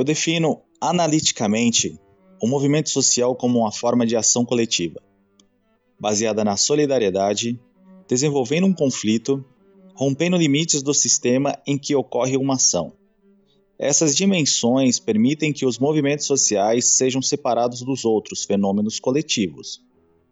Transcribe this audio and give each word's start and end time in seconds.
Eu 0.00 0.04
defino 0.04 0.62
analiticamente 0.80 2.00
o 2.42 2.48
movimento 2.48 2.88
social 2.88 3.36
como 3.36 3.58
uma 3.58 3.70
forma 3.70 4.06
de 4.06 4.16
ação 4.16 4.46
coletiva, 4.46 4.98
baseada 6.00 6.42
na 6.42 6.56
solidariedade, 6.56 7.60
desenvolvendo 8.08 8.66
um 8.66 8.72
conflito, 8.72 9.44
rompendo 9.94 10.38
limites 10.38 10.82
do 10.82 10.94
sistema 10.94 11.54
em 11.66 11.76
que 11.76 11.94
ocorre 11.94 12.38
uma 12.38 12.54
ação. 12.54 12.94
Essas 13.78 14.16
dimensões 14.16 14.98
permitem 14.98 15.52
que 15.52 15.66
os 15.66 15.78
movimentos 15.78 16.24
sociais 16.24 16.96
sejam 16.96 17.20
separados 17.20 17.82
dos 17.82 18.02
outros 18.06 18.42
fenômenos 18.44 18.98
coletivos. 18.98 19.82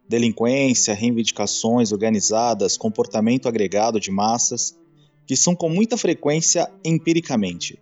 Delinquência, 0.08 0.94
reivindicações 0.94 1.92
organizadas, 1.92 2.78
comportamento 2.78 3.46
agregado 3.46 4.00
de 4.00 4.10
massas, 4.10 4.74
que 5.27 5.36
são 5.36 5.55
com 5.55 5.69
muita 5.69 5.98
frequência 5.98 6.72
empiricamente 6.82 7.78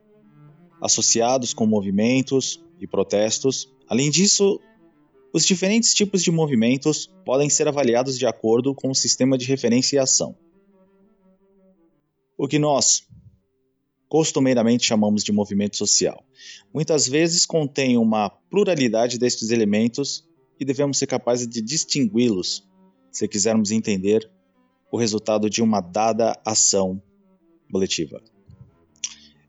associados 0.80 1.54
com 1.54 1.66
movimentos 1.66 2.62
e 2.80 2.86
protestos. 2.86 3.72
Além 3.88 4.10
disso, 4.10 4.60
os 5.32 5.44
diferentes 5.44 5.94
tipos 5.94 6.22
de 6.22 6.30
movimentos 6.30 7.10
podem 7.24 7.50
ser 7.50 7.68
avaliados 7.68 8.18
de 8.18 8.26
acordo 8.26 8.74
com 8.74 8.90
o 8.90 8.94
sistema 8.94 9.36
de 9.36 9.46
referência 9.46 9.96
e 9.96 9.98
ação. 9.98 10.36
O 12.38 12.46
que 12.46 12.58
nós 12.58 13.06
costumeiramente 14.08 14.86
chamamos 14.86 15.24
de 15.24 15.32
movimento 15.32 15.76
social. 15.76 16.24
Muitas 16.72 17.08
vezes 17.08 17.44
contém 17.44 17.98
uma 17.98 18.30
pluralidade 18.30 19.18
destes 19.18 19.50
elementos 19.50 20.24
e 20.58 20.64
devemos 20.64 20.98
ser 20.98 21.06
capazes 21.06 21.48
de 21.48 21.60
distingui-los 21.60 22.66
se 23.10 23.26
quisermos 23.26 23.70
entender 23.70 24.30
o 24.90 24.96
resultado 24.96 25.50
de 25.50 25.62
uma 25.62 25.80
dada 25.80 26.38
ação 26.44 27.02
coletiva. 27.70 28.22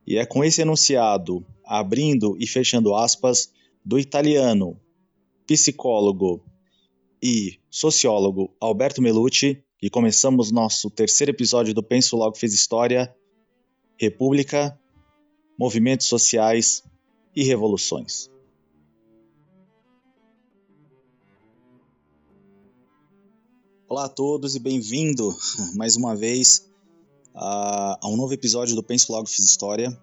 E 0.08 0.16
é 0.18 0.26
com 0.26 0.42
esse 0.42 0.62
enunciado, 0.62 1.46
abrindo 1.66 2.38
e 2.40 2.48
fechando 2.48 2.96
aspas, 2.96 3.52
do 3.84 4.00
italiano, 4.00 4.80
psicólogo 5.46 6.42
e 7.22 7.60
sociólogo 7.70 8.56
Alberto 8.58 9.02
Melucci, 9.02 9.62
que 9.78 9.90
começamos 9.90 10.50
nosso 10.50 10.90
terceiro 10.90 11.32
episódio 11.32 11.74
do 11.74 11.84
Penso 11.84 12.16
Logo 12.16 12.38
Fiz 12.38 12.54
História, 12.54 13.14
República, 14.00 14.80
Movimentos 15.60 16.08
Sociais 16.08 16.84
e 17.36 17.44
Revoluções. 17.44 18.32
Olá 23.90 24.06
a 24.06 24.10
todos 24.10 24.56
e 24.56 24.60
bem-vindo 24.60 25.36
mais 25.76 25.98
uma 25.98 26.16
vez 26.16 26.70
a, 27.38 28.00
a 28.02 28.10
um 28.10 28.18
novo 28.18 28.34
episódio 28.34 28.76
do 28.76 28.82
Penso 28.82 29.12
Logo 29.12 29.28
Fiz 29.28 29.46
História. 29.46 29.98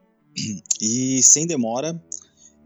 E 0.80 1.22
sem 1.22 1.46
demora, 1.46 2.00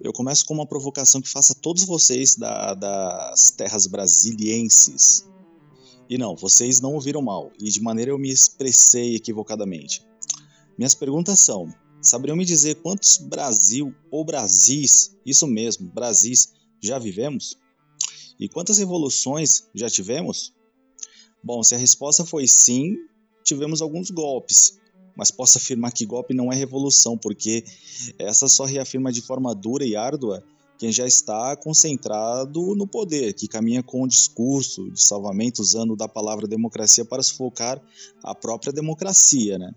eu 0.00 0.12
começo 0.12 0.44
com 0.46 0.54
uma 0.54 0.66
provocação 0.66 1.20
que 1.20 1.28
faça 1.28 1.52
a 1.52 1.56
todos 1.56 1.84
vocês 1.84 2.36
da, 2.36 2.74
das 2.74 3.50
terras 3.50 3.86
brasilienses. 3.86 5.26
E 6.08 6.16
não, 6.16 6.34
vocês 6.34 6.80
não 6.80 6.94
ouviram 6.94 7.20
mal, 7.20 7.52
e 7.60 7.70
de 7.70 7.80
maneira 7.82 8.10
eu 8.10 8.18
me 8.18 8.30
expressei 8.30 9.14
equivocadamente. 9.14 10.02
Minhas 10.78 10.94
perguntas 10.94 11.40
são: 11.40 11.68
saberiam 12.00 12.36
me 12.36 12.44
dizer 12.44 12.76
quantos 12.76 13.18
Brasil 13.18 13.94
ou 14.10 14.24
Brasis, 14.24 15.14
isso 15.24 15.46
mesmo, 15.46 15.88
Brasis, 15.88 16.54
já 16.80 16.98
vivemos? 16.98 17.56
E 18.40 18.48
quantas 18.48 18.78
revoluções 18.78 19.64
já 19.74 19.90
tivemos? 19.90 20.54
Bom, 21.44 21.62
se 21.62 21.74
a 21.74 21.78
resposta 21.78 22.24
foi 22.24 22.46
sim, 22.46 22.96
tivemos 23.48 23.82
alguns 23.82 24.10
golpes, 24.10 24.78
mas 25.16 25.30
posso 25.30 25.58
afirmar 25.58 25.92
que 25.92 26.06
golpe 26.06 26.32
não 26.34 26.52
é 26.52 26.56
revolução, 26.56 27.16
porque 27.18 27.64
essa 28.18 28.48
só 28.48 28.64
reafirma 28.64 29.10
de 29.10 29.20
forma 29.20 29.54
dura 29.54 29.84
e 29.84 29.96
árdua 29.96 30.44
quem 30.78 30.92
já 30.92 31.04
está 31.04 31.56
concentrado 31.56 32.74
no 32.76 32.86
poder, 32.86 33.32
que 33.32 33.48
caminha 33.48 33.82
com 33.82 34.02
o 34.04 34.08
discurso 34.08 34.88
de 34.92 35.02
salvamento 35.02 35.60
usando 35.60 35.96
da 35.96 36.06
palavra 36.06 36.46
democracia 36.46 37.04
para 37.04 37.22
sufocar 37.22 37.82
a 38.22 38.32
própria 38.32 38.72
democracia, 38.72 39.58
né? 39.58 39.72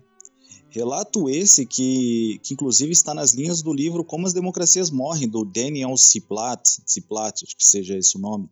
Relato 0.72 1.28
esse 1.28 1.66
que, 1.66 2.40
que 2.42 2.54
inclusive 2.54 2.92
está 2.92 3.12
nas 3.12 3.34
linhas 3.34 3.60
do 3.60 3.74
livro 3.74 4.02
Como 4.02 4.26
as 4.26 4.32
Democracias 4.32 4.90
Morrem, 4.90 5.28
do 5.28 5.44
Daniel 5.44 5.94
Ziplat, 5.98 6.62
Ziplat 6.90 7.44
acho 7.44 7.54
que 7.54 7.64
seja 7.64 7.94
esse 7.94 8.16
o 8.16 8.18
nome, 8.18 8.48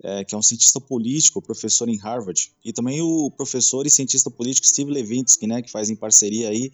é, 0.00 0.24
que 0.24 0.32
é 0.32 0.38
um 0.38 0.42
cientista 0.42 0.80
político, 0.80 1.42
professor 1.42 1.88
em 1.88 1.98
Harvard, 1.98 2.52
e 2.64 2.72
também 2.72 3.02
o 3.02 3.32
professor 3.32 3.84
e 3.84 3.90
cientista 3.90 4.30
político 4.30 4.64
Steve 4.64 4.92
Levitsky, 4.92 5.48
né, 5.48 5.60
que 5.60 5.68
faz 5.68 5.90
em 5.90 5.96
parceria 5.96 6.50
aí 6.50 6.70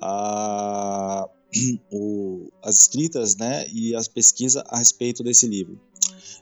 a, 0.00 1.28
o, 1.92 2.50
as 2.64 2.80
escritas 2.80 3.36
né, 3.36 3.64
e 3.72 3.94
as 3.94 4.08
pesquisas 4.08 4.60
a 4.66 4.78
respeito 4.78 5.22
desse 5.22 5.46
livro. 5.46 5.80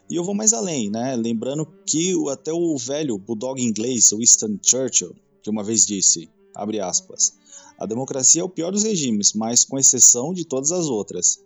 E 0.09 0.15
eu 0.15 0.23
vou 0.23 0.33
mais 0.33 0.53
além, 0.53 0.89
né, 0.89 1.15
lembrando 1.15 1.67
que 1.85 2.15
até 2.31 2.51
o 2.51 2.75
velho 2.79 3.19
bulldog 3.19 3.61
inglês, 3.61 4.09
Winston 4.11 4.57
Churchill, 4.59 5.15
que 5.43 5.51
uma 5.51 5.63
vez 5.63 5.85
disse, 5.85 6.27
abre 6.55 6.79
aspas, 6.79 7.39
a 7.81 7.87
democracia 7.87 8.41
é 8.41 8.45
o 8.45 8.49
pior 8.49 8.71
dos 8.71 8.83
regimes, 8.83 9.33
mas 9.33 9.65
com 9.65 9.79
exceção 9.79 10.35
de 10.35 10.45
todas 10.45 10.71
as 10.71 10.85
outras. 10.85 11.39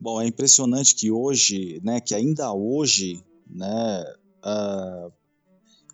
Bom, 0.00 0.18
é 0.18 0.26
impressionante 0.26 0.94
que 0.94 1.10
hoje, 1.10 1.78
né, 1.84 2.00
que 2.00 2.14
ainda 2.14 2.50
hoje, 2.50 3.22
né, 3.46 4.04
uh, 4.42 5.12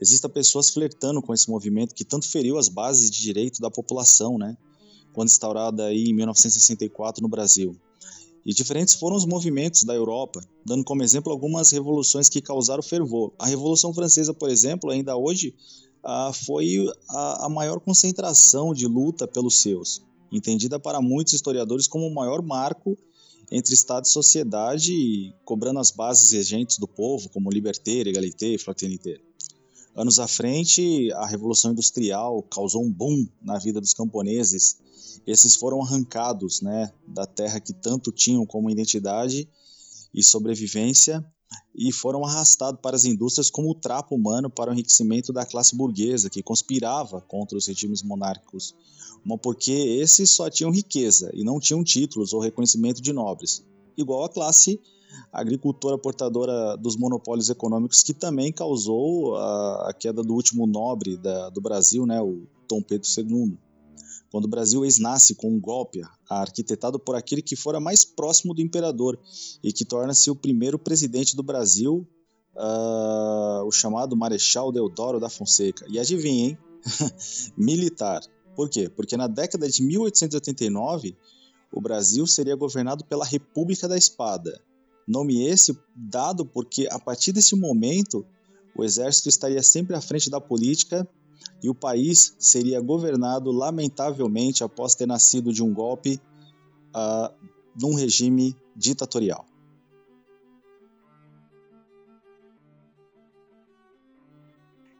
existam 0.00 0.28
pessoas 0.28 0.70
flertando 0.70 1.20
com 1.20 1.34
esse 1.34 1.50
movimento 1.50 1.96
que 1.96 2.04
tanto 2.04 2.28
feriu 2.28 2.58
as 2.58 2.68
bases 2.68 3.10
de 3.10 3.20
direito 3.20 3.60
da 3.60 3.68
população, 3.68 4.38
né, 4.38 4.56
quando 5.12 5.30
instaurada 5.30 5.86
aí 5.86 6.04
em 6.04 6.14
1964 6.14 7.20
no 7.20 7.28
Brasil. 7.28 7.76
E 8.44 8.54
diferentes 8.54 8.94
foram 8.94 9.16
os 9.16 9.26
movimentos 9.26 9.82
da 9.82 9.96
Europa, 9.96 10.40
dando 10.64 10.84
como 10.84 11.02
exemplo 11.02 11.32
algumas 11.32 11.72
revoluções 11.72 12.28
que 12.28 12.40
causaram 12.40 12.84
fervor. 12.84 13.32
A 13.36 13.46
Revolução 13.46 13.92
Francesa, 13.92 14.32
por 14.32 14.48
exemplo, 14.48 14.92
ainda 14.92 15.16
hoje 15.16 15.52
ah, 16.06 16.32
foi 16.32 16.86
a, 17.10 17.46
a 17.46 17.48
maior 17.48 17.80
concentração 17.80 18.72
de 18.72 18.86
luta 18.86 19.26
pelos 19.26 19.58
seus, 19.58 20.00
entendida 20.30 20.78
para 20.78 21.02
muitos 21.02 21.32
historiadores 21.32 21.88
como 21.88 22.06
o 22.06 22.14
maior 22.14 22.40
marco 22.42 22.96
entre 23.50 23.74
Estado 23.74 24.04
e 24.04 24.08
sociedade, 24.08 25.34
cobrando 25.44 25.80
as 25.80 25.90
bases 25.90 26.30
regentes 26.30 26.78
do 26.78 26.86
povo, 26.86 27.28
como 27.28 27.50
liberté, 27.50 28.00
égalité 28.00 28.54
e 28.54 28.58
fraternité. 28.58 29.20
Anos 29.96 30.20
à 30.20 30.28
frente, 30.28 31.10
a 31.12 31.26
Revolução 31.26 31.72
Industrial 31.72 32.40
causou 32.42 32.84
um 32.84 32.92
boom 32.92 33.26
na 33.42 33.58
vida 33.58 33.80
dos 33.80 33.94
camponeses. 33.94 34.78
Esses 35.26 35.56
foram 35.56 35.82
arrancados 35.82 36.60
né, 36.60 36.92
da 37.06 37.26
terra 37.26 37.58
que 37.58 37.72
tanto 37.72 38.12
tinham 38.12 38.46
como 38.46 38.70
identidade 38.70 39.48
e 40.14 40.22
sobrevivência 40.22 41.24
e 41.74 41.92
foram 41.92 42.24
arrastados 42.24 42.80
para 42.80 42.96
as 42.96 43.04
indústrias 43.04 43.50
como 43.50 43.70
o 43.70 43.74
trapo 43.74 44.14
humano 44.14 44.48
para 44.48 44.70
o 44.70 44.72
enriquecimento 44.72 45.32
da 45.32 45.44
classe 45.44 45.76
burguesa, 45.76 46.30
que 46.30 46.42
conspirava 46.42 47.20
contra 47.20 47.56
os 47.56 47.66
regimes 47.66 48.02
monárquicos, 48.02 48.74
uma 49.24 49.36
porque 49.36 49.72
esses 49.72 50.30
só 50.30 50.48
tinham 50.48 50.70
riqueza 50.70 51.30
e 51.34 51.44
não 51.44 51.60
tinham 51.60 51.84
títulos 51.84 52.32
ou 52.32 52.40
reconhecimento 52.40 53.02
de 53.02 53.12
nobres, 53.12 53.64
igual 53.96 54.24
a 54.24 54.28
classe 54.28 54.80
agricultora 55.32 55.98
portadora 55.98 56.76
dos 56.76 56.96
monopólios 56.96 57.48
econômicos, 57.48 58.02
que 58.02 58.12
também 58.12 58.52
causou 58.52 59.36
a, 59.36 59.90
a 59.90 59.94
queda 59.94 60.22
do 60.22 60.34
último 60.34 60.66
nobre 60.66 61.16
da, 61.16 61.48
do 61.50 61.60
Brasil, 61.60 62.06
né, 62.06 62.20
o 62.20 62.42
Dom 62.68 62.82
Pedro 62.82 63.08
II 63.16 63.56
quando 64.30 64.46
o 64.46 64.48
Brasil 64.48 64.84
ex-nasce 64.84 65.34
com 65.34 65.50
um 65.50 65.60
golpe 65.60 66.02
arquitetado 66.28 66.98
por 66.98 67.14
aquele 67.14 67.42
que 67.42 67.56
fora 67.56 67.80
mais 67.80 68.04
próximo 68.04 68.54
do 68.54 68.60
imperador 68.60 69.18
e 69.62 69.72
que 69.72 69.84
torna-se 69.84 70.30
o 70.30 70.36
primeiro 70.36 70.78
presidente 70.78 71.36
do 71.36 71.42
Brasil, 71.42 72.06
uh, 72.54 73.64
o 73.66 73.70
chamado 73.70 74.16
Marechal 74.16 74.72
Deodoro 74.72 75.20
da 75.20 75.28
Fonseca. 75.28 75.86
E 75.88 75.98
adivinha, 75.98 76.48
hein? 76.50 76.58
Militar. 77.56 78.20
Por 78.54 78.68
quê? 78.68 78.88
Porque 78.88 79.16
na 79.16 79.26
década 79.26 79.68
de 79.68 79.82
1889, 79.82 81.16
o 81.72 81.80
Brasil 81.80 82.26
seria 82.26 82.56
governado 82.56 83.04
pela 83.04 83.24
República 83.24 83.86
da 83.86 83.96
Espada. 83.96 84.60
Nome 85.06 85.46
esse 85.46 85.78
dado 85.94 86.44
porque, 86.44 86.88
a 86.90 86.98
partir 86.98 87.32
desse 87.32 87.54
momento, 87.54 88.26
o 88.76 88.82
exército 88.82 89.28
estaria 89.28 89.62
sempre 89.62 89.94
à 89.94 90.00
frente 90.00 90.30
da 90.30 90.40
política 90.40 91.08
e 91.62 91.68
o 91.68 91.74
país 91.74 92.34
seria 92.38 92.80
governado, 92.80 93.50
lamentavelmente, 93.50 94.62
após 94.64 94.94
ter 94.94 95.06
nascido 95.06 95.52
de 95.52 95.62
um 95.62 95.72
golpe 95.72 96.20
uh, 96.94 97.34
num 97.80 97.94
regime 97.94 98.56
ditatorial. 98.74 99.46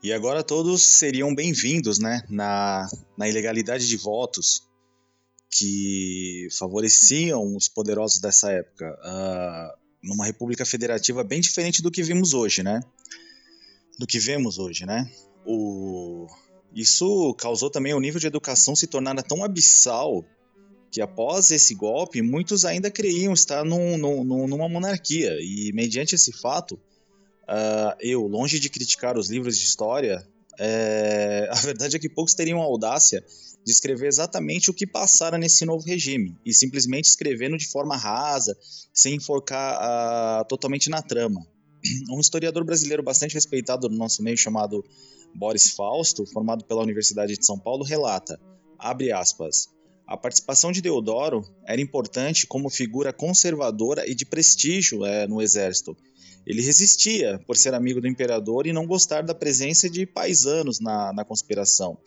E 0.02 0.12
agora 0.12 0.43
todos 0.43 0.82
seriam 0.82 1.34
bem-vindos 1.34 1.98
né, 1.98 2.22
na, 2.28 2.87
na 3.19 3.28
ilegalidade 3.28 3.88
de 3.88 3.96
votos 3.96 4.62
que 5.50 6.48
favoreciam 6.56 7.56
os 7.56 7.69
poderosos 7.69 8.20
dessa 8.20 8.52
época, 8.52 8.96
uh, 9.02 9.78
numa 10.02 10.25
república 10.25 10.64
federativa 10.64 11.25
bem 11.25 11.40
diferente 11.40 11.82
do 11.82 11.90
que 11.90 12.02
vimos 12.02 12.34
hoje, 12.34 12.62
né? 12.62 12.81
Do 13.98 14.06
que 14.06 14.20
vemos 14.20 14.58
hoje, 14.58 14.84
né? 14.84 15.10
O, 15.46 16.26
isso 16.75 17.34
causou 17.38 17.70
também 17.70 17.94
o 17.94 18.00
nível 18.00 18.20
de 18.20 18.26
educação 18.26 18.76
se 18.76 18.87
tornar 18.87 19.14
tão 19.22 19.44
abissal 19.44 20.25
que 20.90 21.00
após 21.00 21.50
esse 21.50 21.75
golpe, 21.75 22.22
muitos 22.22 22.64
ainda 22.64 22.90
creiam 22.90 23.32
estar 23.32 23.64
num, 23.64 23.98
num, 23.98 24.46
numa 24.46 24.69
monarquia, 24.69 25.37
e 25.40 25.72
mediante 25.75 26.14
esse 26.14 26.32
fato, 26.32 26.75
uh, 26.75 27.96
eu, 28.00 28.26
longe 28.26 28.58
de 28.58 28.69
criticar 28.69 29.19
os 29.19 29.28
livros 29.28 29.58
de 29.58 29.64
história, 29.64 30.26
é, 30.58 31.48
a 31.52 31.56
verdade 31.56 31.96
é 31.96 31.98
que 31.98 32.08
poucos 32.08 32.34
teriam 32.34 32.60
a 32.62 32.64
audácia 32.64 33.22
de 33.64 33.72
escrever 33.72 34.06
exatamente 34.06 34.70
o 34.70 34.75
que 34.75 34.87
passara 34.87 35.37
nesse 35.37 35.64
novo 35.64 35.84
regime, 35.84 36.37
e 36.46 36.54
simplesmente 36.54 37.06
escrevendo 37.06 37.58
de 37.58 37.66
forma 37.66 37.96
rasa, 37.96 38.56
sem 38.94 39.16
enfocar 39.16 39.78
uh, 39.81 40.48
totalmente 40.48 40.88
na 40.88 41.02
trama. 41.02 41.46
Um 42.10 42.20
historiador 42.20 42.64
brasileiro 42.64 43.02
bastante 43.02 43.34
respeitado 43.34 43.88
no 43.88 43.96
nosso 43.96 44.22
meio, 44.22 44.37
chamado 44.37 44.84
Boris 45.37 45.71
Fausto, 45.71 46.25
formado 46.27 46.65
pela 46.65 46.83
Universidade 46.83 47.37
de 47.37 47.44
São 47.44 47.59
Paulo, 47.59 47.85
relata, 47.85 48.41
abre 48.79 49.12
aspas, 49.12 49.69
a 50.06 50.17
participação 50.17 50.71
de 50.71 50.81
Deodoro 50.81 51.44
era 51.67 51.81
importante 51.81 52.47
como 52.47 52.71
figura 52.71 53.12
conservadora 53.12 54.09
e 54.09 54.15
de 54.15 54.25
prestígio 54.25 55.05
é, 55.05 55.27
no 55.27 55.43
exército. 55.43 55.97
Ele 56.47 56.62
resistia 56.62 57.41
por 57.44 57.56
ser 57.56 57.75
amigo 57.75 58.00
do 58.00 58.06
imperador 58.06 58.69
e 58.69 58.73
não 58.73 58.87
gostar 58.87 59.23
da 59.23 59.35
presença 59.35 59.91
de 59.91 60.06
paisanos 60.06 60.79
na, 60.79 61.12
na 61.12 61.25
conspiração. 61.25 61.99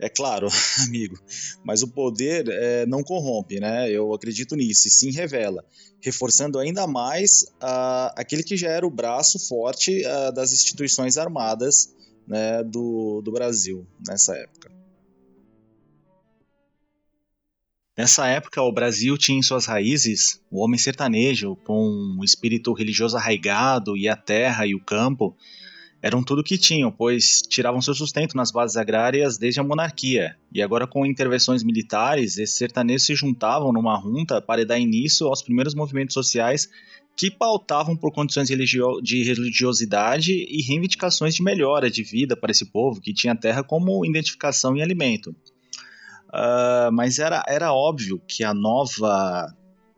É 0.00 0.08
claro, 0.08 0.48
amigo, 0.84 1.16
mas 1.64 1.84
o 1.84 1.88
poder 1.88 2.48
é, 2.48 2.84
não 2.86 3.04
corrompe, 3.04 3.60
né? 3.60 3.88
Eu 3.88 4.12
acredito 4.12 4.56
nisso, 4.56 4.88
e 4.88 4.90
sim 4.90 5.12
revela, 5.12 5.64
reforçando 6.00 6.58
ainda 6.58 6.88
mais 6.88 7.44
uh, 7.62 8.10
aquele 8.16 8.42
que 8.42 8.56
já 8.56 8.68
era 8.68 8.84
o 8.84 8.90
braço 8.90 9.38
forte 9.38 10.02
uh, 10.04 10.32
das 10.32 10.52
instituições 10.52 11.16
armadas 11.16 11.94
né, 12.26 12.62
do, 12.62 13.20
do 13.22 13.32
Brasil 13.32 13.86
nessa 14.06 14.36
época. 14.36 14.72
Nessa 17.96 18.26
época, 18.26 18.60
o 18.60 18.72
Brasil 18.72 19.16
tinha 19.16 19.38
em 19.38 19.42
suas 19.42 19.66
raízes 19.66 20.42
o 20.50 20.58
homem 20.64 20.78
sertanejo, 20.78 21.54
com 21.64 21.88
um 22.18 22.24
espírito 22.24 22.72
religioso 22.72 23.16
arraigado, 23.16 23.96
e 23.96 24.08
a 24.08 24.16
terra 24.16 24.66
e 24.66 24.74
o 24.74 24.82
campo 24.82 25.36
eram 26.04 26.22
tudo 26.22 26.44
que 26.44 26.58
tinham, 26.58 26.92
pois 26.92 27.40
tiravam 27.48 27.80
seu 27.80 27.94
sustento 27.94 28.36
nas 28.36 28.50
bases 28.50 28.76
agrárias 28.76 29.38
desde 29.38 29.58
a 29.58 29.64
monarquia. 29.64 30.36
E 30.52 30.60
agora, 30.60 30.86
com 30.86 31.06
intervenções 31.06 31.62
militares, 31.62 32.36
esses 32.36 32.58
sertanejos 32.58 33.06
se 33.06 33.14
juntavam 33.14 33.72
numa 33.72 33.98
junta 33.98 34.38
para 34.38 34.66
dar 34.66 34.78
início 34.78 35.26
aos 35.26 35.40
primeiros 35.40 35.74
movimentos 35.74 36.12
sociais 36.12 36.68
que 37.16 37.30
pautavam 37.30 37.96
por 37.96 38.12
condições 38.12 38.48
de 38.48 39.22
religiosidade 39.24 40.30
e 40.30 40.60
reivindicações 40.60 41.34
de 41.34 41.42
melhora 41.42 41.90
de 41.90 42.02
vida 42.02 42.36
para 42.36 42.50
esse 42.50 42.66
povo 42.66 43.00
que 43.00 43.14
tinha 43.14 43.34
terra 43.34 43.64
como 43.64 44.04
identificação 44.04 44.76
e 44.76 44.82
alimento. 44.82 45.30
Uh, 46.28 46.92
mas 46.92 47.18
era, 47.18 47.42
era 47.48 47.72
óbvio 47.72 48.20
que 48.28 48.44
a 48.44 48.52
nova 48.52 49.50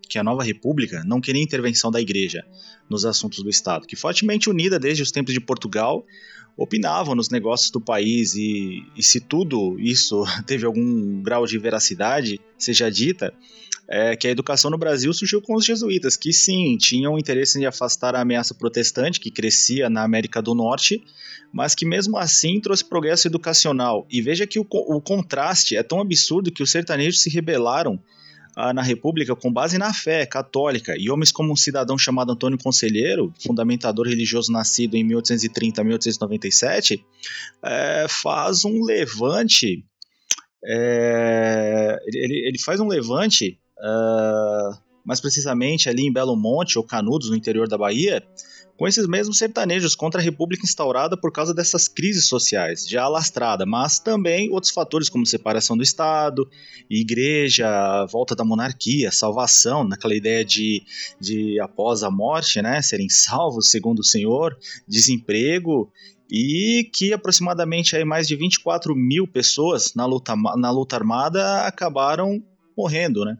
que 0.08 0.18
a 0.18 0.24
nova 0.24 0.42
república 0.42 1.02
não 1.04 1.20
queria 1.20 1.42
intervenção 1.42 1.90
da 1.90 2.00
igreja 2.00 2.44
nos 2.88 3.04
assuntos 3.04 3.42
do 3.42 3.50
Estado, 3.50 3.86
que 3.86 3.96
fortemente 3.96 4.48
unida 4.48 4.78
desde 4.78 5.02
os 5.02 5.10
tempos 5.10 5.34
de 5.34 5.40
Portugal, 5.40 6.04
opinava 6.56 7.14
nos 7.14 7.28
negócios 7.28 7.70
do 7.70 7.80
país 7.80 8.34
e, 8.34 8.82
e 8.96 9.02
se 9.02 9.20
tudo 9.20 9.78
isso 9.78 10.24
teve 10.46 10.64
algum 10.64 11.22
grau 11.22 11.46
de 11.46 11.58
veracidade, 11.58 12.40
seja 12.56 12.90
dita, 12.90 13.32
é 13.88 14.16
que 14.16 14.26
a 14.26 14.30
educação 14.30 14.70
no 14.70 14.78
Brasil 14.78 15.12
surgiu 15.12 15.40
com 15.40 15.54
os 15.54 15.64
jesuítas, 15.64 16.16
que 16.16 16.32
sim, 16.32 16.76
tinham 16.76 17.18
interesse 17.18 17.60
em 17.60 17.66
afastar 17.66 18.16
a 18.16 18.20
ameaça 18.20 18.52
protestante 18.52 19.20
que 19.20 19.30
crescia 19.30 19.88
na 19.88 20.02
América 20.02 20.42
do 20.42 20.54
Norte, 20.54 21.00
mas 21.52 21.74
que 21.74 21.86
mesmo 21.86 22.18
assim 22.18 22.60
trouxe 22.60 22.84
progresso 22.84 23.28
educacional. 23.28 24.04
E 24.10 24.20
veja 24.20 24.46
que 24.46 24.58
o, 24.58 24.66
o 24.68 25.00
contraste 25.00 25.76
é 25.76 25.82
tão 25.84 26.00
absurdo 26.00 26.50
que 26.50 26.62
os 26.62 26.70
sertanejos 26.70 27.22
se 27.22 27.30
rebelaram 27.30 28.00
na 28.56 28.80
República 28.80 29.36
com 29.36 29.52
base 29.52 29.76
na 29.76 29.92
fé 29.92 30.24
católica, 30.24 30.94
e 30.96 31.10
homens 31.10 31.30
como 31.30 31.52
um 31.52 31.56
cidadão 31.56 31.98
chamado 31.98 32.32
Antônio 32.32 32.58
Conselheiro, 32.58 33.32
fundamentador 33.38 34.06
religioso 34.06 34.50
nascido 34.50 34.96
em 34.96 35.04
1830 35.04 35.80
a 35.80 35.84
1897, 35.84 37.04
é, 37.62 38.06
faz 38.08 38.64
um 38.64 38.82
levante. 38.82 39.84
É, 40.64 41.98
ele, 42.06 42.48
ele 42.48 42.58
faz 42.58 42.80
um 42.80 42.88
levante 42.88 43.58
uh, 43.78 44.76
mais 45.04 45.20
precisamente 45.20 45.88
ali 45.88 46.02
em 46.02 46.12
Belo 46.12 46.34
Monte 46.34 46.78
ou 46.78 46.84
Canudos, 46.84 47.28
no 47.28 47.36
interior 47.36 47.68
da 47.68 47.76
Bahia, 47.76 48.26
com 48.76 48.86
esses 48.86 49.06
mesmos 49.06 49.38
sertanejos 49.38 49.94
contra 49.94 50.20
a 50.20 50.24
República 50.24 50.64
instaurada 50.64 51.16
por 51.16 51.32
causa 51.32 51.54
dessas 51.54 51.88
crises 51.88 52.26
sociais, 52.26 52.86
já 52.86 53.04
alastrada, 53.04 53.64
mas 53.64 53.98
também 53.98 54.50
outros 54.50 54.72
fatores 54.72 55.08
como 55.08 55.24
separação 55.24 55.76
do 55.76 55.82
Estado, 55.82 56.48
igreja, 56.88 58.06
volta 58.06 58.34
da 58.36 58.44
monarquia, 58.44 59.10
salvação, 59.10 59.82
naquela 59.84 60.14
ideia 60.14 60.44
de, 60.44 60.82
de 61.20 61.58
após 61.60 62.02
a 62.02 62.10
morte, 62.10 62.60
né, 62.60 62.82
serem 62.82 63.08
salvos 63.08 63.70
segundo 63.70 64.00
o 64.00 64.04
Senhor, 64.04 64.56
desemprego 64.86 65.90
e 66.30 66.90
que 66.92 67.12
aproximadamente 67.12 67.96
aí 67.96 68.04
mais 68.04 68.26
de 68.26 68.36
24 68.36 68.94
mil 68.94 69.26
pessoas 69.26 69.94
na 69.94 70.04
luta, 70.04 70.34
na 70.56 70.70
luta 70.70 70.96
armada 70.96 71.62
acabaram 71.66 72.42
morrendo, 72.76 73.24
né? 73.24 73.38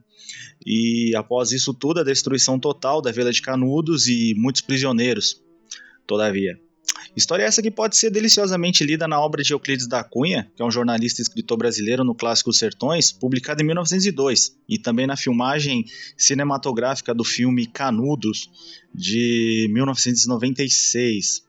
E 0.66 1.14
após 1.14 1.52
isso 1.52 1.72
tudo, 1.72 2.00
a 2.00 2.04
destruição 2.04 2.58
total 2.58 3.00
da 3.00 3.12
Vila 3.12 3.32
de 3.32 3.40
Canudos 3.40 4.08
e 4.08 4.34
muitos 4.36 4.60
prisioneiros, 4.60 5.40
todavia. 6.04 6.58
História 7.14 7.44
essa 7.44 7.62
que 7.62 7.70
pode 7.70 7.96
ser 7.96 8.10
deliciosamente 8.10 8.84
lida 8.84 9.06
na 9.06 9.20
obra 9.20 9.42
de 9.42 9.52
Euclides 9.52 9.86
da 9.86 10.02
Cunha, 10.02 10.50
que 10.54 10.60
é 10.60 10.64
um 10.64 10.70
jornalista 10.70 11.20
e 11.20 11.22
escritor 11.22 11.56
brasileiro 11.56 12.04
no 12.04 12.14
clássico 12.14 12.52
Sertões, 12.52 13.12
publicado 13.12 13.62
em 13.62 13.64
1902, 13.64 14.58
e 14.68 14.76
também 14.76 15.06
na 15.06 15.16
filmagem 15.16 15.84
cinematográfica 16.16 17.14
do 17.14 17.24
filme 17.24 17.66
Canudos, 17.66 18.50
de 18.92 19.68
1996. 19.72 21.46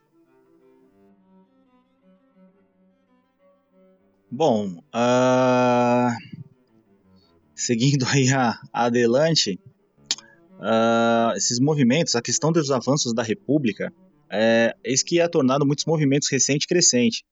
Bom, 4.30 4.82
uh 4.94 5.57
seguindo 7.58 8.06
aí 8.08 8.30
a, 8.30 8.58
a 8.72 8.86
adelante, 8.86 9.58
uh, 10.54 11.36
esses 11.36 11.58
movimentos, 11.58 12.14
a 12.14 12.22
questão 12.22 12.52
dos 12.52 12.70
avanços 12.70 13.12
da 13.12 13.22
República, 13.22 13.92
é, 14.30 14.74
isso 14.84 15.04
que 15.04 15.20
é 15.20 15.28
tornado 15.28 15.66
muitos 15.66 15.84
movimentos 15.84 16.28
recente 16.30 16.66
crescente. 16.66 17.24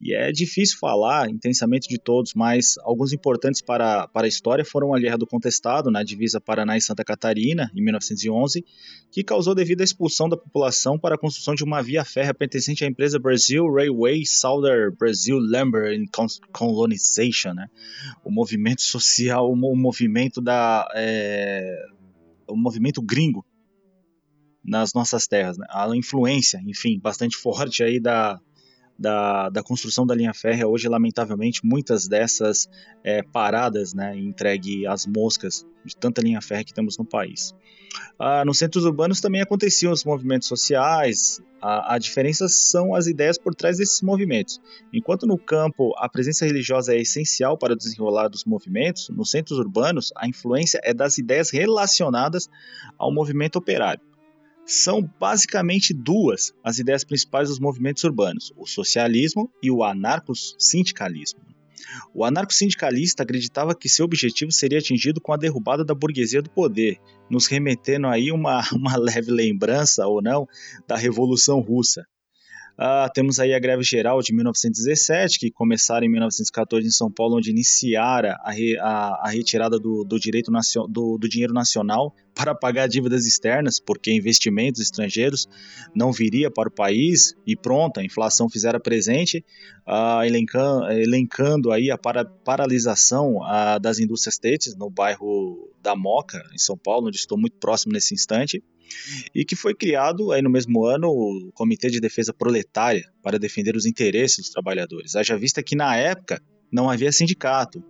E 0.00 0.14
é 0.14 0.32
difícil 0.32 0.78
falar 0.78 1.28
intensamente 1.28 1.86
de 1.86 1.98
todos, 1.98 2.32
mas 2.34 2.78
alguns 2.78 3.12
importantes 3.12 3.60
para, 3.60 4.08
para 4.08 4.26
a 4.26 4.28
história 4.28 4.64
foram 4.64 4.94
a 4.94 4.98
Guerra 4.98 5.18
do 5.18 5.26
Contestado, 5.26 5.90
na 5.90 6.02
divisa 6.02 6.40
Paraná 6.40 6.74
e 6.74 6.80
Santa 6.80 7.04
Catarina, 7.04 7.70
em 7.74 7.84
1911, 7.84 8.64
que 9.12 9.22
causou 9.22 9.54
devido 9.54 9.82
à 9.82 9.84
expulsão 9.84 10.26
da 10.26 10.38
população 10.38 10.98
para 10.98 11.16
a 11.16 11.18
construção 11.18 11.54
de 11.54 11.62
uma 11.62 11.82
via 11.82 12.02
férrea 12.02 12.32
pertencente 12.32 12.82
à 12.82 12.88
empresa 12.88 13.18
Brazil 13.18 13.70
Railway 13.70 14.24
Southern 14.24 14.96
Brazil 14.98 15.36
Lumber 15.36 15.92
and 15.94 16.06
Colonization, 16.50 17.52
né? 17.52 17.66
o 18.24 18.30
movimento 18.30 18.80
social, 18.80 19.52
o 19.52 19.76
movimento 19.76 20.40
da... 20.40 20.88
É, 20.94 21.76
o 22.48 22.56
movimento 22.56 23.02
gringo 23.02 23.44
nas 24.64 24.94
nossas 24.94 25.26
terras, 25.26 25.58
né? 25.58 25.66
a 25.68 25.86
influência, 25.94 26.58
enfim, 26.66 26.98
bastante 26.98 27.36
forte 27.38 27.82
aí 27.82 28.00
da, 28.00 28.40
da, 29.00 29.48
da 29.48 29.62
construção 29.62 30.06
da 30.06 30.14
linha 30.14 30.34
férrea, 30.34 30.68
hoje, 30.68 30.86
lamentavelmente, 30.86 31.62
muitas 31.64 32.06
dessas 32.06 32.68
é, 33.02 33.22
paradas, 33.22 33.94
né, 33.94 34.14
entregue 34.14 34.86
às 34.86 35.06
moscas 35.06 35.66
de 35.82 35.96
tanta 35.96 36.20
linha 36.20 36.42
férrea 36.42 36.64
que 36.64 36.74
temos 36.74 36.98
no 36.98 37.04
país. 37.06 37.54
Ah, 38.18 38.44
nos 38.44 38.58
centros 38.58 38.84
urbanos 38.84 39.18
também 39.18 39.40
aconteciam 39.40 39.90
os 39.90 40.04
movimentos 40.04 40.46
sociais, 40.46 41.40
a, 41.62 41.94
a 41.94 41.98
diferença 41.98 42.46
são 42.46 42.94
as 42.94 43.06
ideias 43.06 43.38
por 43.38 43.54
trás 43.54 43.78
desses 43.78 44.02
movimentos. 44.02 44.60
Enquanto 44.92 45.26
no 45.26 45.38
campo 45.38 45.94
a 45.96 46.06
presença 46.06 46.44
religiosa 46.44 46.94
é 46.94 47.00
essencial 47.00 47.56
para 47.56 47.72
o 47.72 47.76
desenrolar 47.76 48.28
dos 48.28 48.44
movimentos, 48.44 49.08
nos 49.08 49.30
centros 49.30 49.58
urbanos 49.58 50.12
a 50.14 50.28
influência 50.28 50.78
é 50.84 50.92
das 50.92 51.16
ideias 51.16 51.50
relacionadas 51.50 52.50
ao 52.98 53.10
movimento 53.10 53.56
operário 53.56 54.09
são 54.70 55.02
basicamente 55.18 55.92
duas 55.92 56.52
as 56.62 56.78
ideias 56.78 57.02
principais 57.02 57.48
dos 57.48 57.58
movimentos 57.58 58.04
urbanos: 58.04 58.52
o 58.56 58.66
socialismo 58.66 59.50
e 59.62 59.70
o 59.70 59.82
anarco-sindicalismo. 59.82 61.40
O 62.14 62.24
anarco-sindicalista 62.24 63.22
acreditava 63.22 63.74
que 63.74 63.88
seu 63.88 64.04
objetivo 64.04 64.52
seria 64.52 64.78
atingido 64.78 65.20
com 65.20 65.32
a 65.32 65.36
derrubada 65.36 65.84
da 65.84 65.94
burguesia 65.94 66.40
do 66.40 66.50
poder, 66.50 66.98
nos 67.28 67.46
remetendo 67.46 68.06
aí 68.06 68.30
uma, 68.30 68.62
uma 68.72 68.96
leve 68.96 69.30
lembrança 69.30 70.06
ou 70.06 70.22
não 70.22 70.46
da 70.86 70.96
Revolução 70.96 71.60
Russa. 71.60 72.06
Uh, 72.80 73.12
temos 73.12 73.38
aí 73.38 73.52
a 73.52 73.58
greve 73.58 73.82
geral 73.82 74.22
de 74.22 74.32
1917, 74.32 75.38
que 75.38 75.50
começaram 75.50 76.06
em 76.06 76.08
1914 76.08 76.86
em 76.86 76.90
São 76.90 77.12
Paulo, 77.12 77.36
onde 77.36 77.50
iniciara 77.50 78.38
a, 78.42 78.50
re, 78.50 78.74
a, 78.78 79.20
a 79.22 79.28
retirada 79.28 79.78
do, 79.78 80.02
do 80.02 80.18
direito 80.18 80.50
do, 80.88 81.18
do, 81.18 81.28
dinheiro 81.28 81.52
nacional 81.52 82.14
para 82.34 82.54
pagar 82.54 82.86
dívidas 82.86 83.26
externas, 83.26 83.78
porque 83.78 84.10
investimentos 84.10 84.80
estrangeiros 84.80 85.46
não 85.94 86.10
viria 86.10 86.50
para 86.50 86.70
o 86.70 86.72
país 86.72 87.34
e 87.46 87.54
pronto, 87.54 88.00
a 88.00 88.04
inflação 88.04 88.48
fizera 88.48 88.80
presente, 88.80 89.44
uh, 89.86 90.24
elencando, 90.24 90.90
elencando 90.90 91.72
aí 91.72 91.90
a 91.90 91.98
para, 91.98 92.24
paralisação 92.24 93.40
uh, 93.42 93.78
das 93.78 93.98
indústrias 93.98 94.38
têxteis 94.38 94.74
no 94.74 94.88
bairro 94.88 95.70
da 95.82 95.94
Moca, 95.94 96.42
em 96.54 96.58
São 96.58 96.78
Paulo, 96.78 97.08
onde 97.08 97.18
estou 97.18 97.36
muito 97.36 97.58
próximo 97.58 97.92
nesse 97.92 98.14
instante 98.14 98.64
e 99.34 99.44
que 99.44 99.56
foi 99.56 99.74
criado 99.74 100.32
aí 100.32 100.42
no 100.42 100.50
mesmo 100.50 100.84
ano 100.84 101.08
o 101.08 101.50
Comitê 101.52 101.88
de 101.88 102.00
Defesa 102.00 102.32
Proletária 102.32 103.10
para 103.22 103.38
defender 103.38 103.76
os 103.76 103.86
interesses 103.86 104.38
dos 104.38 104.50
trabalhadores. 104.50 105.16
Haja 105.16 105.36
vista 105.36 105.62
que 105.62 105.76
na 105.76 105.96
época 105.96 106.42
não 106.72 106.90
havia 106.90 107.12
sindicato 107.12 107.82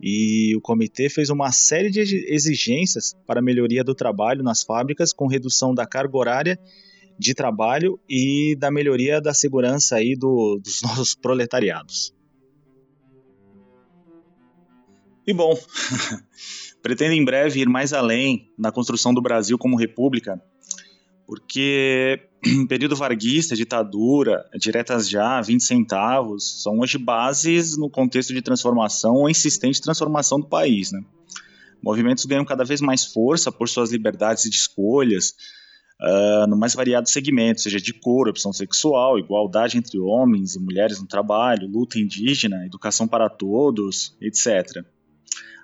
e 0.00 0.54
o 0.56 0.60
comitê 0.60 1.08
fez 1.08 1.30
uma 1.30 1.52
série 1.52 1.90
de 1.90 2.00
exigências 2.28 3.14
para 3.26 3.40
a 3.40 3.42
melhoria 3.42 3.84
do 3.84 3.94
trabalho 3.94 4.42
nas 4.42 4.62
fábricas 4.62 5.12
com 5.12 5.26
redução 5.26 5.74
da 5.74 5.86
carga 5.86 6.16
horária 6.16 6.58
de 7.18 7.34
trabalho 7.34 7.98
e 8.08 8.56
da 8.58 8.70
melhoria 8.70 9.20
da 9.20 9.32
segurança 9.32 9.96
aí 9.96 10.16
do, 10.16 10.60
dos 10.62 10.82
nossos 10.82 11.14
proletariados. 11.14 12.13
E 15.26 15.32
bom, 15.32 15.58
pretendo 16.82 17.14
em 17.14 17.24
breve 17.24 17.60
ir 17.60 17.68
mais 17.68 17.92
além 17.92 18.52
na 18.58 18.70
construção 18.70 19.14
do 19.14 19.22
Brasil 19.22 19.56
como 19.56 19.78
república, 19.78 20.40
porque 21.26 22.20
período 22.68 22.94
varguista, 22.94 23.56
ditadura, 23.56 24.44
diretas 24.54 25.08
já, 25.08 25.40
20 25.40 25.64
centavos, 25.64 26.62
são 26.62 26.80
hoje 26.80 26.98
bases 26.98 27.76
no 27.76 27.88
contexto 27.88 28.34
de 28.34 28.42
transformação 28.42 29.14
ou 29.14 29.30
insistente 29.30 29.80
transformação 29.80 30.38
do 30.38 30.46
país. 30.46 30.92
Né? 30.92 31.02
Movimentos 31.82 32.26
ganham 32.26 32.44
cada 32.44 32.64
vez 32.64 32.82
mais 32.82 33.06
força 33.06 33.50
por 33.50 33.68
suas 33.68 33.90
liberdades 33.90 34.44
de 34.44 34.56
escolhas, 34.56 35.34
uh, 36.02 36.46
no 36.46 36.56
mais 36.56 36.74
variados 36.74 37.12
segmentos, 37.12 37.62
seja 37.62 37.80
de 37.80 37.94
cor, 37.94 38.28
opção 38.28 38.52
sexual, 38.52 39.18
igualdade 39.18 39.78
entre 39.78 39.98
homens 39.98 40.54
e 40.54 40.60
mulheres 40.60 41.00
no 41.00 41.06
trabalho, 41.06 41.66
luta 41.66 41.98
indígena, 41.98 42.66
educação 42.66 43.08
para 43.08 43.30
todos, 43.30 44.14
etc. 44.20 44.84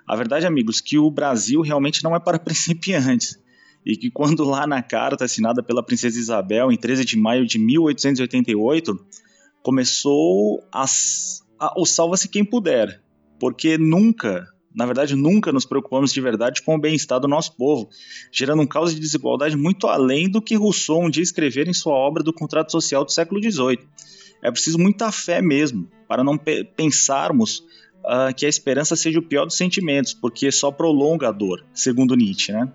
A 0.07 0.15
verdade, 0.15 0.45
amigos, 0.45 0.81
que 0.81 0.97
o 0.97 1.09
Brasil 1.09 1.61
realmente 1.61 2.03
não 2.03 2.15
é 2.15 2.19
para 2.19 2.37
principiantes. 2.39 3.39
E 3.85 3.97
que 3.97 4.11
quando 4.11 4.43
lá 4.43 4.67
na 4.67 4.81
carta 4.83 5.25
assinada 5.25 5.63
pela 5.63 5.83
princesa 5.83 6.19
Isabel 6.19 6.71
em 6.71 6.77
13 6.77 7.03
de 7.03 7.17
maio 7.17 7.45
de 7.45 7.57
1888, 7.57 8.99
começou 9.63 10.63
a, 10.71 10.85
a, 11.59 11.79
o 11.79 11.85
salva-se 11.85 12.29
quem 12.29 12.45
puder, 12.45 13.01
porque 13.39 13.77
nunca, 13.77 14.47
na 14.73 14.85
verdade, 14.85 15.15
nunca 15.15 15.51
nos 15.51 15.65
preocupamos 15.65 16.13
de 16.13 16.21
verdade 16.21 16.61
com 16.61 16.75
o 16.75 16.79
bem-estar 16.79 17.19
do 17.19 17.27
nosso 17.27 17.55
povo, 17.55 17.89
gerando 18.31 18.61
um 18.61 18.67
caos 18.67 18.93
de 18.93 18.99
desigualdade 18.99 19.57
muito 19.57 19.87
além 19.87 20.29
do 20.29 20.41
que 20.41 20.55
Rousseau 20.55 21.01
um 21.01 21.09
dia 21.09 21.23
escrever 21.23 21.67
em 21.67 21.73
sua 21.73 21.93
obra 21.93 22.21
do 22.21 22.33
Contrato 22.33 22.71
Social 22.71 23.03
do 23.03 23.11
século 23.11 23.41
XVIII. 23.41 23.79
É 24.43 24.51
preciso 24.51 24.77
muita 24.79 25.11
fé 25.11 25.41
mesmo 25.41 25.87
para 26.07 26.23
não 26.23 26.37
pe 26.37 26.63
pensarmos 26.63 27.63
uh, 28.03 28.33
que 28.35 28.45
a 28.45 28.49
esperança 28.49 28.95
seja 28.95 29.19
o 29.19 29.23
pior 29.23 29.45
dos 29.45 29.55
sentimentos, 29.55 30.13
porque 30.13 30.51
só 30.51 30.71
prolonga 30.71 31.29
a 31.29 31.31
dor, 31.31 31.65
segundo 31.73 32.15
Nietzsche, 32.15 32.51
né? 32.51 32.71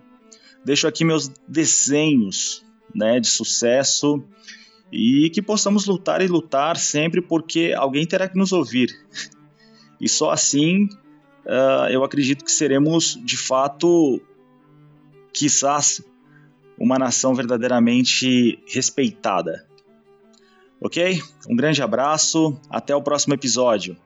Deixo 0.64 0.88
aqui 0.88 1.04
meus 1.04 1.28
desenhos, 1.46 2.64
né, 2.94 3.20
de 3.20 3.28
sucesso 3.28 4.22
e 4.90 5.30
que 5.30 5.42
possamos 5.42 5.86
lutar 5.86 6.22
e 6.22 6.26
lutar 6.26 6.76
sempre 6.76 7.20
porque 7.20 7.74
alguém 7.76 8.06
terá 8.06 8.28
que 8.28 8.38
nos 8.38 8.52
ouvir. 8.52 8.90
E 9.98 10.10
só 10.10 10.30
assim 10.30 10.90
uh, 11.46 11.88
eu 11.90 12.04
acredito 12.04 12.44
que 12.44 12.52
seremos 12.52 13.18
de 13.24 13.38
fato, 13.38 14.20
quizás, 15.32 16.02
uma 16.78 16.98
nação 16.98 17.34
verdadeiramente 17.34 18.58
respeitada. 18.66 19.66
Ok? 20.78 21.22
Um 21.48 21.56
grande 21.56 21.82
abraço, 21.82 22.60
até 22.68 22.94
o 22.94 23.00
próximo 23.00 23.32
episódio. 23.32 23.96